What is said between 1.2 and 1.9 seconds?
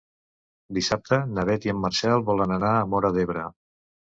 na Beth i en